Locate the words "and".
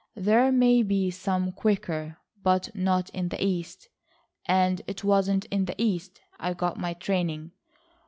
4.47-4.81